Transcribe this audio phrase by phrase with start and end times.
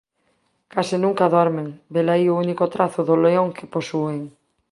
[0.73, 4.19] Case nunca dormen; velaí o único trazo do león que posúen.